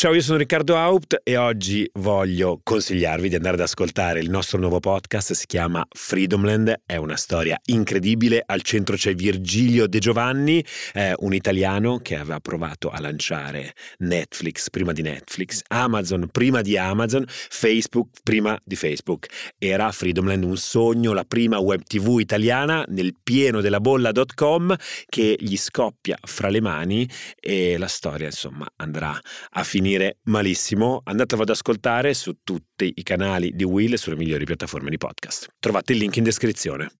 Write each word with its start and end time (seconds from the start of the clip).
Ciao, 0.00 0.14
io 0.14 0.20
sono 0.20 0.38
Riccardo 0.38 0.76
Haupt 0.76 1.22
e 1.24 1.36
oggi 1.36 1.90
voglio 1.94 2.60
consigliarvi 2.62 3.30
di 3.30 3.34
andare 3.34 3.56
ad 3.56 3.62
ascoltare 3.62 4.20
il 4.20 4.30
nostro 4.30 4.56
nuovo 4.60 4.78
podcast, 4.78 5.32
si 5.32 5.46
chiama 5.46 5.84
Freedomland, 5.90 6.82
è 6.86 6.94
una 6.94 7.16
storia 7.16 7.58
incredibile, 7.64 8.40
al 8.46 8.62
centro 8.62 8.94
c'è 8.94 9.16
Virgilio 9.16 9.88
De 9.88 9.98
Giovanni, 9.98 10.64
eh, 10.94 11.14
un 11.18 11.34
italiano 11.34 11.98
che 11.98 12.14
aveva 12.14 12.38
provato 12.38 12.90
a 12.90 13.00
lanciare 13.00 13.74
Netflix 13.98 14.70
prima 14.70 14.92
di 14.92 15.02
Netflix, 15.02 15.62
Amazon 15.66 16.28
prima 16.30 16.60
di 16.60 16.78
Amazon, 16.78 17.24
Facebook 17.26 18.20
prima 18.22 18.56
di 18.62 18.76
Facebook. 18.76 19.26
Era 19.58 19.90
Freedomland 19.90 20.44
un 20.44 20.56
sogno, 20.56 21.12
la 21.12 21.24
prima 21.24 21.58
web 21.58 21.82
tv 21.82 22.20
italiana 22.20 22.84
nel 22.86 23.16
pieno 23.20 23.60
della 23.60 23.80
bolla.com 23.80 24.76
che 25.08 25.34
gli 25.40 25.56
scoppia 25.56 26.16
fra 26.22 26.50
le 26.50 26.60
mani 26.60 27.10
e 27.40 27.76
la 27.78 27.88
storia 27.88 28.26
insomma 28.26 28.64
andrà 28.76 29.20
a 29.50 29.64
finire 29.64 29.86
finire 29.88 30.18
malissimo, 30.24 31.00
andatelo 31.02 31.42
ad 31.42 31.48
ascoltare 31.48 32.12
su 32.12 32.40
tutti 32.44 32.92
i 32.96 33.02
canali 33.02 33.52
di 33.54 33.64
Will 33.64 33.94
e 33.94 33.96
sulle 33.96 34.16
migliori 34.16 34.44
piattaforme 34.44 34.90
di 34.90 34.98
podcast. 34.98 35.48
Trovate 35.58 35.92
il 35.94 35.98
link 35.98 36.16
in 36.16 36.24
descrizione. 36.24 36.90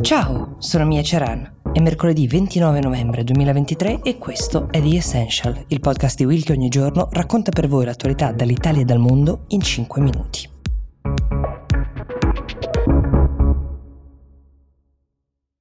Ciao, 0.00 0.56
sono 0.58 0.84
Mia 0.84 1.02
Ceran. 1.02 1.56
È 1.72 1.80
mercoledì 1.80 2.26
29 2.26 2.80
novembre 2.80 3.22
2023 3.22 4.00
e 4.02 4.18
questo 4.18 4.68
è 4.70 4.80
The 4.80 4.96
Essential, 4.96 5.64
il 5.68 5.80
podcast 5.80 6.16
di 6.16 6.24
Will 6.24 6.42
che 6.42 6.52
ogni 6.52 6.68
giorno 6.68 7.08
racconta 7.12 7.50
per 7.50 7.68
voi 7.68 7.84
l'attualità 7.84 8.32
dall'Italia 8.32 8.82
e 8.82 8.84
dal 8.84 8.98
mondo 8.98 9.44
in 9.48 9.60
5 9.60 10.00
minuti. 10.00 10.57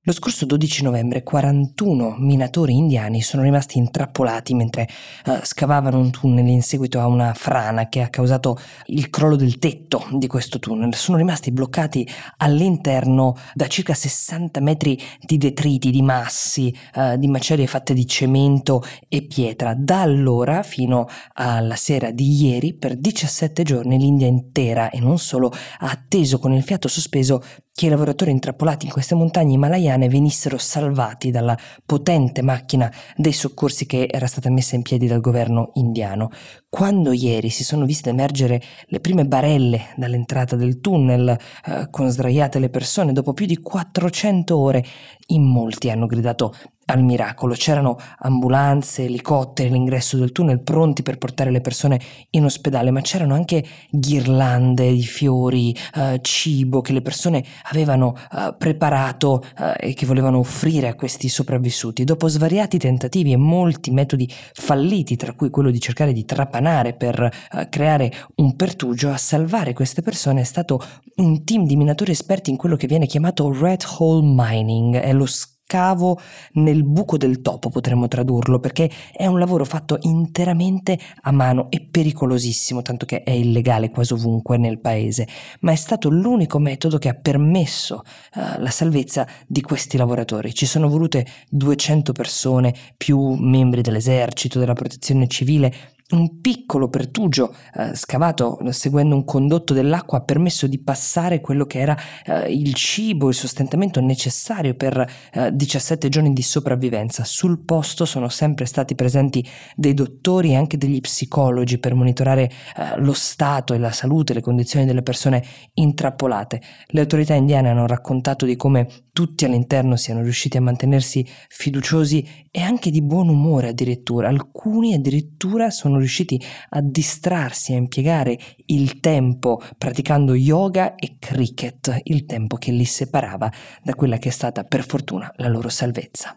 Lo 0.07 0.13
scorso 0.13 0.45
12 0.45 0.83
novembre 0.83 1.21
41 1.21 2.15
minatori 2.19 2.73
indiani 2.73 3.21
sono 3.21 3.43
rimasti 3.43 3.77
intrappolati 3.77 4.53
mentre 4.53 4.87
uh, 5.25 5.39
scavavano 5.43 5.99
un 5.99 6.11
tunnel 6.11 6.47
in 6.47 6.61
seguito 6.61 7.01
a 7.01 7.07
una 7.07 7.33
frana 7.33 7.89
che 7.89 8.01
ha 8.01 8.07
causato 8.07 8.57
il 8.85 9.09
crollo 9.09 9.35
del 9.35 9.59
tetto 9.59 10.07
di 10.13 10.27
questo 10.27 10.59
tunnel. 10.59 10.95
Sono 10.95 11.17
rimasti 11.17 11.51
bloccati 11.51 12.07
all'interno 12.37 13.35
da 13.53 13.67
circa 13.67 13.93
60 13.93 14.61
metri 14.61 14.97
di 15.19 15.37
detriti, 15.37 15.91
di 15.91 16.01
massi, 16.01 16.73
uh, 16.95 17.17
di 17.17 17.27
macerie 17.27 17.67
fatte 17.67 17.93
di 17.93 18.07
cemento 18.07 18.81
e 19.09 19.23
pietra. 19.23 19.75
Da 19.77 20.03
allora 20.03 20.63
fino 20.63 21.09
alla 21.33 21.75
sera 21.75 22.11
di 22.11 22.45
ieri, 22.45 22.73
per 22.75 22.95
17 22.95 23.61
giorni, 23.63 23.97
l'India 23.97 24.27
intera 24.27 24.89
e 24.89 25.01
non 25.01 25.19
solo 25.19 25.49
ha 25.49 25.89
atteso 25.89 26.39
con 26.39 26.53
il 26.53 26.63
fiato 26.63 26.87
sospeso 26.87 27.43
che 27.77 27.85
i 27.85 27.89
lavoratori 27.89 28.31
intrappolati 28.31 28.87
in 28.87 28.91
queste 28.91 29.13
montagne 29.13 29.53
himalayane 29.53 30.09
venissero 30.09 30.57
salvati 30.57 31.29
dalla 31.29 31.55
potente 31.85 32.41
macchina 32.41 32.91
dei 33.15 33.33
soccorsi 33.33 33.85
che 33.85 34.07
era 34.09 34.25
stata 34.25 34.49
messa 34.49 34.75
in 34.75 34.81
piedi 34.81 35.05
dal 35.05 35.21
governo 35.21 35.69
indiano. 35.75 36.31
Quando 36.67 37.11
ieri 37.11 37.51
si 37.51 37.63
sono 37.63 37.85
viste 37.85 38.09
emergere 38.09 38.59
le 38.87 38.99
prime 38.99 39.27
barelle 39.27 39.89
dall'entrata 39.95 40.55
del 40.55 40.79
tunnel, 40.79 41.29
eh, 41.65 41.87
con 41.91 42.09
sdraiate 42.09 42.57
le 42.57 42.71
persone, 42.71 43.13
dopo 43.13 43.33
più 43.33 43.45
di 43.45 43.59
400 43.59 44.57
ore, 44.57 44.83
in 45.27 45.43
molti 45.43 45.91
hanno 45.91 46.07
gridato 46.07 46.55
al 46.87 47.03
miracolo. 47.03 47.53
C'erano 47.53 47.97
ambulanze, 48.19 49.05
elicotteri 49.05 49.69
all'ingresso 49.69 50.17
del 50.17 50.31
tunnel 50.31 50.61
pronti 50.61 51.03
per 51.03 51.17
portare 51.17 51.51
le 51.51 51.61
persone 51.61 51.99
in 52.31 52.45
ospedale, 52.45 52.91
ma 52.91 53.01
c'erano 53.01 53.33
anche 53.33 53.63
ghirlande 53.89 54.91
di 54.91 55.03
fiori, 55.03 55.75
eh, 55.95 56.19
cibo 56.21 56.81
che 56.81 56.93
le 56.93 57.01
persone 57.01 57.43
avevano 57.63 58.15
eh, 58.15 58.55
preparato 58.57 59.43
eh, 59.57 59.89
e 59.89 59.93
che 59.93 60.05
volevano 60.05 60.39
offrire 60.39 60.87
a 60.87 60.95
questi 60.95 61.29
sopravvissuti. 61.29 62.03
Dopo 62.03 62.27
svariati 62.27 62.77
tentativi 62.77 63.31
e 63.31 63.37
molti 63.37 63.91
metodi 63.91 64.29
falliti, 64.53 65.15
tra 65.15 65.33
cui 65.33 65.49
quello 65.49 65.71
di 65.71 65.79
cercare 65.79 66.13
di 66.13 66.25
trapanare 66.25 66.93
per 66.93 67.19
eh, 67.19 67.69
creare 67.69 68.11
un 68.35 68.55
pertugio, 68.55 69.09
a 69.09 69.17
salvare 69.17 69.73
queste 69.73 70.01
persone 70.01 70.41
è 70.41 70.45
stato 70.45 70.81
un 71.15 71.43
team 71.43 71.65
di 71.65 71.75
minatori 71.75 72.11
esperti 72.11 72.49
in 72.49 72.57
quello 72.57 72.75
che 72.75 72.87
viene 72.87 73.07
chiamato 73.07 73.51
red 73.51 73.83
hole 73.97 74.25
mining, 74.25 74.95
è 74.95 75.13
lo 75.13 75.25
scambio 75.25 75.55
cavo 75.67 76.19
nel 76.53 76.83
buco 76.83 77.17
del 77.17 77.41
topo, 77.41 77.69
potremmo 77.69 78.07
tradurlo, 78.07 78.59
perché 78.59 78.89
è 79.11 79.27
un 79.27 79.37
lavoro 79.37 79.65
fatto 79.65 79.99
interamente 80.01 80.97
a 81.21 81.31
mano 81.31 81.69
e 81.69 81.81
pericolosissimo, 81.81 82.81
tanto 82.81 83.05
che 83.05 83.21
è 83.21 83.31
illegale 83.31 83.91
quasi 83.91 84.13
ovunque 84.13 84.57
nel 84.57 84.79
paese, 84.79 85.27
ma 85.59 85.73
è 85.73 85.75
stato 85.75 86.09
l'unico 86.09 86.57
metodo 86.57 86.97
che 86.97 87.09
ha 87.09 87.13
permesso 87.13 88.03
uh, 88.35 88.59
la 88.59 88.71
salvezza 88.71 89.27
di 89.45 89.61
questi 89.61 89.97
lavoratori. 89.97 90.53
Ci 90.53 90.65
sono 90.65 90.87
volute 90.87 91.25
200 91.49 92.13
persone, 92.13 92.73
più 92.95 93.33
membri 93.33 93.81
dell'esercito, 93.81 94.59
della 94.59 94.73
protezione 94.73 95.27
civile, 95.27 95.95
un 96.09 96.39
piccolo 96.39 96.87
pertugio 96.87 97.53
eh, 97.73 97.93
scavato 97.93 98.59
seguendo 98.69 99.13
un 99.13 99.25
condotto 99.25 99.73
dell'acqua 99.73 100.19
ha 100.19 100.21
permesso 100.21 100.65
di 100.65 100.79
passare 100.79 101.41
quello 101.41 101.65
che 101.65 101.79
era 101.79 101.97
eh, 102.25 102.49
il 102.53 102.73
cibo, 102.75 103.27
il 103.27 103.33
sostentamento 103.33 103.99
necessario 103.99 104.73
per 104.75 105.05
eh, 105.33 105.53
17 105.53 106.07
giorni 106.07 106.31
di 106.31 106.41
sopravvivenza. 106.41 107.25
Sul 107.25 107.59
posto 107.59 108.05
sono 108.05 108.29
sempre 108.29 108.65
stati 108.65 108.95
presenti 108.95 109.45
dei 109.75 109.93
dottori 109.93 110.51
e 110.51 110.55
anche 110.55 110.77
degli 110.77 111.01
psicologi 111.01 111.77
per 111.77 111.93
monitorare 111.93 112.43
eh, 112.43 112.99
lo 112.99 113.13
stato 113.13 113.73
e 113.73 113.77
la 113.77 113.91
salute, 113.91 114.33
le 114.33 114.41
condizioni 114.41 114.85
delle 114.85 115.03
persone 115.03 115.43
intrappolate. 115.73 116.61
Le 116.87 117.01
autorità 117.01 117.33
indiane 117.33 117.69
hanno 117.69 117.85
raccontato 117.85 118.45
di 118.45 118.55
come 118.55 118.87
tutti 119.17 119.45
all'interno 119.45 119.95
siano 119.95 120.21
riusciti 120.21 120.57
a 120.57 120.61
mantenersi 120.61 121.25
fiduciosi 121.49 122.45
e 122.57 122.61
anche 122.61 122.89
di 122.89 123.03
buon 123.03 123.29
umore 123.29 123.67
addirittura. 123.67 124.29
Alcuni 124.29 124.95
addirittura 124.95 125.69
sono 125.69 125.99
riusciti 125.99 126.41
a 126.69 126.81
distrarsi, 126.81 127.73
a 127.73 127.77
impiegare 127.77 128.35
il 128.65 128.99
tempo 128.99 129.61
praticando 129.77 130.33
yoga 130.33 130.95
e 130.95 131.17
cricket, 131.19 131.99
il 132.05 132.25
tempo 132.25 132.55
che 132.55 132.71
li 132.71 132.85
separava 132.85 133.47
da 133.83 133.93
quella 133.93 134.17
che 134.17 134.29
è 134.29 134.31
stata 134.31 134.63
per 134.63 134.83
fortuna 134.87 135.31
la 135.35 135.49
loro 135.49 135.69
salvezza. 135.69 136.35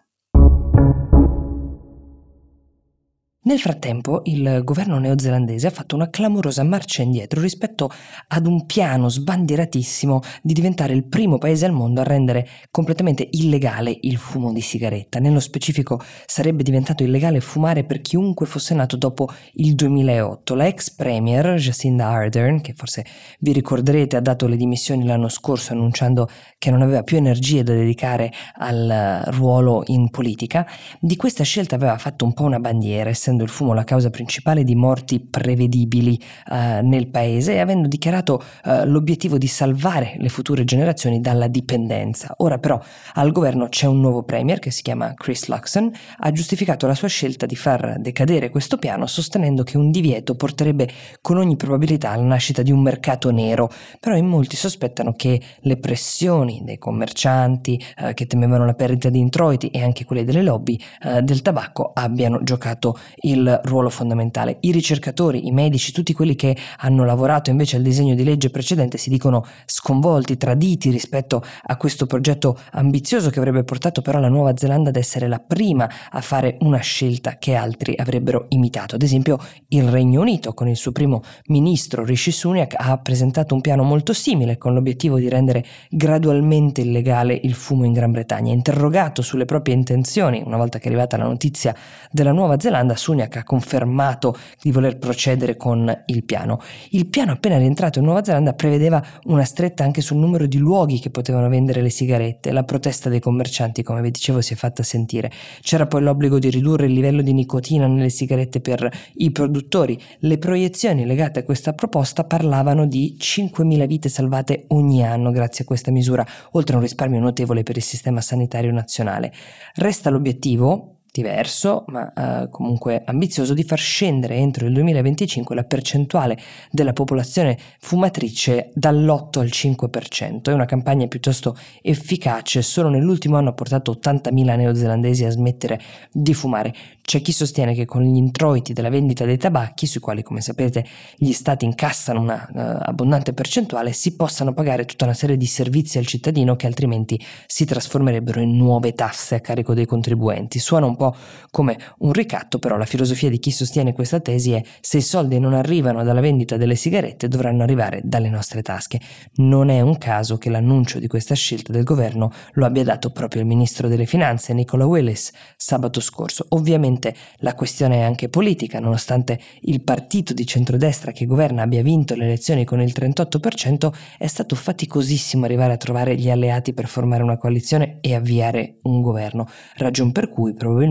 Nel 3.43 3.59
frattempo 3.59 4.21
il 4.25 4.61
governo 4.65 4.99
neozelandese 4.99 5.67
ha 5.67 5.71
fatto 5.71 5.95
una 5.95 6.11
clamorosa 6.11 6.63
marcia 6.63 7.01
indietro 7.01 7.41
rispetto 7.41 7.91
ad 8.29 8.47
un 8.47 8.67
piano 8.67 9.09
sbandieratissimo 9.09 10.21
di 10.43 10.53
diventare 10.53 10.93
il 10.93 11.07
primo 11.07 11.39
paese 11.39 11.65
al 11.65 11.73
mondo 11.73 12.03
a 12.03 12.05
rendere 12.05 12.47
completamente 12.71 13.27
illegale 13.31 13.97
il 14.03 14.19
fumo 14.19 14.53
di 14.53 14.61
sigaretta. 14.61 15.21
Nello 15.21 15.41
specifico 15.41 16.03
sarebbe 16.27 16.63
diventato 16.63 17.03
illegale 17.03 17.41
fumare 17.41 17.85
per 17.85 18.03
chiunque 18.03 18.45
fosse 18.45 18.75
nato 18.75 18.99
dopo 18.99 19.31
il 19.55 19.75
2008. 19.75 20.55
La 20.55 20.67
ex 20.67 20.91
premier 20.91 21.55
Jacinda 21.55 22.09
Ardern, 22.09 22.61
che 22.61 22.75
forse 22.75 23.07
vi 23.39 23.53
ricorderete 23.55 24.17
ha 24.17 24.21
dato 24.21 24.49
le 24.49 24.57
dimissioni 24.57 25.07
l'anno 25.07 25.31
scorso 25.31 25.73
annunciando 25.73 26.29
che 26.59 26.71
non 26.71 26.83
aveva 26.83 27.03
più 27.05 27.17
energie 27.17 27.63
da 27.63 27.73
dedicare 27.73 28.31
al 28.59 29.23
ruolo 29.29 29.83
in 29.87 30.11
politica, 30.11 30.67
di 31.01 31.17
questa 31.17 31.43
scelta 31.43 31.77
aveva 31.77 31.97
fatto 31.97 32.27
un 32.27 32.35
po' 32.35 32.43
una 32.43 32.61
bandiera 32.61 33.09
essendo 33.31 33.45
il 33.45 33.49
fumo 33.49 33.73
la 33.73 33.85
causa 33.85 34.11
principale 34.11 34.65
di 34.65 34.75
morti 34.75 35.21
prevedibili 35.21 36.21
eh, 36.51 36.81
nel 36.83 37.09
paese 37.09 37.55
e 37.55 37.59
avendo 37.61 37.87
dichiarato 37.87 38.43
eh, 38.65 38.85
l'obiettivo 38.87 39.39
di 39.39 39.47
salvare 39.47 40.15
le 40.19 40.29
future 40.29 40.65
generazioni 40.65 41.21
dalla 41.21 41.47
dipendenza. 41.47 42.35
Ora 42.39 42.59
però 42.59 42.81
al 43.15 43.31
governo 43.31 43.69
c'è 43.69 43.87
un 43.87 44.01
nuovo 44.01 44.25
premier 44.25 44.59
che 44.59 44.71
si 44.71 44.83
chiama 44.83 45.15
Chris 45.15 45.47
Luxon, 45.47 45.91
ha 46.19 46.33
giustificato 46.33 46.87
la 46.87 46.95
sua 46.95 47.09
scelta 47.09 47.47
di 47.47 47.57
far 47.57 47.99
decadere 48.01 48.51
questo 48.51 48.77
piano 48.77 49.07
sostenendo 49.07 49.63
che 49.63 49.77
un 49.77 49.91
divieto 49.91 50.35
porterebbe 50.35 50.89
con 51.21 51.37
ogni 51.37 51.57
probabilità 51.57 52.11
alla 52.11 52.25
nascita 52.25 52.63
di 52.63 52.73
un 52.73 52.81
mercato 52.81 53.31
nero, 53.31 53.71
però 54.01 54.17
in 54.17 54.27
molti 54.27 54.57
sospettano 54.57 55.13
che 55.13 55.41
le 55.61 55.77
pressioni 55.77 56.63
dei 56.65 56.79
commercianti 56.79 57.81
eh, 57.97 58.15
che 58.15 58.27
temevano 58.27 58.65
la 58.65 58.75
perdita 58.75 59.09
di 59.09 59.21
introiti 59.21 59.69
e 59.69 59.83
anche 59.83 60.05
quelle 60.05 60.25
delle 60.25 60.43
lobby 60.43 60.79
eh, 61.03 61.23
del 61.23 61.43
tabacco 61.43 61.93
abbiano 61.95 62.43
giocato 62.43 62.99
il 63.21 63.61
ruolo 63.65 63.91
fondamentale. 63.91 64.59
I 64.61 64.73
ricercatori, 64.73 65.47
i 65.47 65.51
medici, 65.51 65.93
tutti 65.93 66.13
quelli 66.13 66.35
che 66.35 66.57
hanno 66.79 67.05
lavorato 67.05 67.51
invece 67.51 67.77
al 67.77 67.83
disegno 67.83 68.15
di 68.15 68.25
legge 68.25 68.51
precedente 68.51 68.99
si 68.99 69.11
dicono 69.11 69.45
sconvolti, 69.67 70.37
traditi 70.37 70.91
rispetto 70.91 71.43
a 71.63 71.77
questo 71.77 72.07
progetto 72.07 72.59
ambizioso 72.73 73.31
che 73.31 73.39
avrebbe 73.39 73.65
portato 73.65 74.03
però 74.03 74.21
la 74.21 74.29
Nuova 74.29 74.57
Zelanda 74.57 74.91
ad 74.91 74.97
essere 74.97 75.29
la 75.29 75.39
prima 75.39 75.89
a 76.11 76.21
fare 76.21 76.57
una 76.61 76.79
scelta 76.79 77.37
che 77.39 77.55
altri 77.55 77.95
avrebbero 77.97 78.47
imitato. 78.49 78.95
Ad 78.95 79.03
esempio 79.03 79.39
il 79.69 79.89
Regno 79.89 80.21
Unito 80.21 80.55
con 80.55 80.69
il 80.69 80.77
suo 80.77 80.93
primo 80.93 81.23
ministro 81.47 82.05
Rishi 82.05 82.33
Sunak 82.33 82.75
ha 82.77 82.99
presentato 82.99 83.55
un 83.55 83.61
piano 83.61 83.83
molto 83.83 84.13
simile 84.13 84.59
con 84.59 84.75
l'obiettivo 84.75 85.19
di 85.19 85.29
rendere 85.29 85.65
gradualmente 85.91 86.81
illegale 86.81 87.39
il 87.43 87.55
fumo 87.55 87.85
in 87.85 87.93
Gran 87.93 88.13
Bretagna. 88.13 88.53
Interrogato 88.53 89.23
sulle 89.23 89.45
proprie 89.45 89.75
intenzioni, 89.75 90.43
una 90.45 90.57
volta 90.57 90.79
che 90.79 90.85
è 90.85 90.87
arrivata 90.89 91.17
la 91.17 91.25
notizia 91.25 91.75
della 92.11 92.33
Nuova 92.33 92.59
Zelanda, 92.59 92.97
Sunak 92.97 93.10
Sunak 93.11 93.37
ha 93.37 93.45
confermato 93.45 94.37
di 94.61 94.71
voler 94.71 94.99
procedere 94.99 95.57
con 95.57 96.03
il 96.07 96.25
piano. 96.25 96.61
Il 96.91 97.07
piano 97.07 97.33
appena 97.33 97.59
rientrato 97.59 97.99
in 97.99 98.05
Nuova 98.05 98.23
Zelanda 98.23 98.53
prevedeva 98.53 99.05
una 99.25 99.45
stretta 99.45 99.83
anche 99.83 100.01
sul 100.01 100.19
numero 100.19 100.47
di 100.47 100.59
luoghi 100.59 101.01
che 101.01 101.11
potevano 101.11 101.49
vendere 101.49 101.83
le 101.83 101.91
sigarette. 101.91 102.53
La 102.53 102.63
protesta 102.63 103.09
dei 103.09 103.21
commercianti, 103.21 103.83
come 103.83 104.01
vi 104.01 104.13
dicevo, 104.13 104.41
si 104.41 104.53
è 104.53 104.57
fatta 104.57 104.83
sentire. 104.85 105.31
C'era 105.61 105.87
poi 105.87 106.03
l'obbligo 106.03 106.39
di 106.39 106.51
ridurre 106.51 106.87
il 106.87 106.93
livello 106.93 107.23
di 107.23 107.33
nicotina 107.33 107.87
nelle 107.87 108.11
sigarette 108.11 108.61
per 108.61 108.89
i 109.15 109.31
produttori. 109.33 110.01
Le 110.21 110.39
proiezioni 110.39 111.05
legate 111.05 111.41
a 111.41 111.43
questa 111.43 111.73
proposta 111.73 112.25
parlavano 112.25 112.87
di 112.87 113.17
5.000 113.19 113.87
vite 113.87 114.09
salvate 114.09 114.65
ogni 114.69 115.05
anno 115.05 115.33
grazie 115.33 115.65
a 115.65 115.67
questa 115.67 115.91
misura, 115.91 116.25
oltre 116.53 116.75
a 116.75 116.77
un 116.77 116.83
risparmio 116.83 117.19
notevole 117.19 117.65
per 117.65 117.77
il 117.77 117.83
sistema 117.83 118.21
sanitario 118.21 118.71
nazionale. 118.71 119.33
Resta 119.75 120.11
l'obiettivo, 120.11 121.00
diverso, 121.13 121.85
ma 121.89 122.13
eh, 122.13 122.49
comunque 122.51 123.03
ambizioso, 123.05 123.55
di 123.55 123.65
far 123.65 123.79
scendere 123.79 124.37
entro 124.37 124.67
il 124.67 124.73
2025 124.73 125.55
la 125.55 125.65
percentuale 125.65 126.39
della 126.71 126.93
popolazione 126.93 127.59
fumatrice 127.79 128.71
dall'8 128.75 129.39
al 129.39 129.47
5%. 129.47 130.43
È 130.43 130.53
una 130.53 130.67
campagna 130.67 131.07
piuttosto 131.07 131.57
efficace, 131.83 132.63
solo 132.63 132.89
nell'ultimo 132.89 133.37
anno 133.37 133.51
ha 133.51 133.55
portato 133.55 133.99
80.000 134.01 134.57
neozelandesi 134.57 135.25
a 135.25 135.31
smettere 135.31 135.81
di 136.13 136.35
fumare. 136.35 136.75
C'è 137.03 137.21
chi 137.23 137.33
sostiene 137.33 137.75
che 137.75 137.87
con 137.87 138.03
gli 138.03 138.17
introiti 138.17 138.73
della 138.73 138.89
vendita 138.89 139.25
dei 139.25 139.37
tabacchi, 139.37 139.87
sui 139.87 140.01
quali 140.01 140.23
come 140.23 140.41
sapete 140.41 140.87
gli 141.17 141.33
stati 141.33 141.65
incassano 141.65 142.21
una 142.21 142.49
uh, 142.49 142.59
abbondante 142.83 143.33
percentuale, 143.33 143.93
si 143.93 144.15
possano 144.15 144.53
pagare 144.53 144.85
tutta 144.85 145.07
una 145.07 145.15
serie 145.15 145.37
di 145.37 145.47
servizi 145.47 145.99
al 145.99 146.07
cittadino 146.07 146.55
che 146.55 146.67
altrimenti 146.69 147.21
si 147.47 147.65
trasformerebbero 147.65 148.41
in 148.41 148.57
nuove 148.57 148.93
tasse 148.93 149.35
a 149.35 149.41
carico 149.41 149.75
dei 149.75 149.87
contribuenti. 149.87 150.61
Suona 150.61 150.87
un 150.87 150.95
po' 151.01 151.17
come 151.51 151.79
un 152.01 152.13
ricatto, 152.13 152.59
però 152.59 152.77
la 152.77 152.85
filosofia 152.85 153.31
di 153.31 153.39
chi 153.39 153.51
sostiene 153.51 153.95
questa 153.95 154.21
tesi 154.21 154.53
è 154.53 154.63
se 154.81 154.99
i 154.99 155.03
soldi 155.03 155.39
non 155.39 155.55
arrivano 155.55 156.05
dalla 156.05 156.21
vendita 156.21 156.59
delle 156.59 156.75
sigarette 156.75 157.27
dovranno 157.27 157.63
arrivare 157.63 158.03
dalle 158.05 158.29
nostre 158.29 158.61
tasche. 158.61 159.01
Non 159.37 159.71
è 159.71 159.81
un 159.81 159.97
caso 159.97 160.37
che 160.37 160.51
l'annuncio 160.51 160.99
di 160.99 161.07
questa 161.07 161.35
scelta 161.35 161.73
del 161.73 161.85
governo 161.85 162.31
lo 162.53 162.67
abbia 162.67 162.85
dato 162.85 163.11
proprio 163.11 163.41
il 163.41 163.47
ministro 163.47 163.89
delle 163.89 164.05
finanze 164.05 164.53
Nicola 164.53 164.85
Willis 164.85 165.33
sabato 165.57 166.01
scorso. 166.01 166.45
Ovviamente 166.51 167.15
la 167.39 167.55
questione 167.55 168.01
è 168.01 168.03
anche 168.03 168.29
politica, 168.29 168.79
nonostante 168.79 169.41
il 169.63 169.83
partito 169.83 170.35
di 170.35 170.47
centrodestra 170.47 171.13
che 171.13 171.25
governa 171.25 171.63
abbia 171.63 171.83
vinto 171.83 172.15
le 172.15 172.25
elezioni 172.25 172.67
con 172.67 172.83
il 172.83 172.93
38%, 172.95 173.91
è 174.19 174.27
stato 174.27 174.55
faticosissimo 174.55 175.47
arrivare 175.47 175.73
a 175.73 175.79
trovare 175.79 176.15
gli 176.17 176.29
alleati 176.29 176.75
per 176.75 176.89
formare 176.89 177.23
una 177.23 177.39
coalizione 177.39 177.99
e 178.03 178.15
avviare 178.15 178.81
un 178.83 179.01
governo, 179.01 179.47
ragion 179.77 180.13
per 180.13 180.29
cui 180.29 180.53
probabilmente 180.53 180.89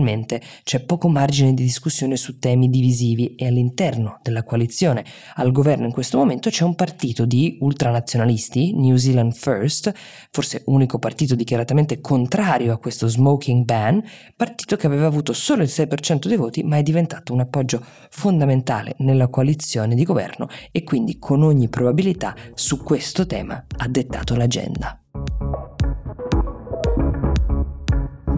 c'è 0.62 0.80
poco 0.80 1.08
margine 1.08 1.54
di 1.54 1.62
discussione 1.62 2.16
su 2.16 2.38
temi 2.38 2.68
divisivi 2.68 3.34
e 3.34 3.46
all'interno 3.46 4.18
della 4.22 4.42
coalizione 4.42 5.04
al 5.34 5.52
governo 5.52 5.86
in 5.86 5.92
questo 5.92 6.18
momento 6.18 6.50
c'è 6.50 6.64
un 6.64 6.74
partito 6.74 7.24
di 7.24 7.56
ultranazionalisti, 7.60 8.74
New 8.74 8.96
Zealand 8.96 9.32
First, 9.32 9.92
forse 10.30 10.62
unico 10.66 10.98
partito 10.98 11.34
dichiaratamente 11.34 12.00
contrario 12.00 12.72
a 12.72 12.78
questo 12.78 13.08
smoking 13.08 13.64
ban, 13.64 14.02
partito 14.36 14.76
che 14.76 14.86
aveva 14.86 15.06
avuto 15.06 15.32
solo 15.32 15.62
il 15.62 15.70
6% 15.72 15.98
10% 16.00 16.28
dei 16.28 16.36
voti, 16.36 16.62
ma 16.62 16.76
è 16.76 16.82
diventato 16.82 17.32
un 17.32 17.40
appoggio 17.40 17.82
fondamentale 18.10 18.94
nella 18.98 19.28
coalizione 19.28 19.94
di 19.94 20.04
governo 20.04 20.48
e 20.72 20.82
quindi 20.82 21.18
con 21.18 21.42
ogni 21.42 21.68
probabilità 21.68 22.34
su 22.54 22.82
questo 22.82 23.26
tema 23.26 23.64
ha 23.76 23.88
dettato 23.88 24.34
l'agenda. 24.34 24.98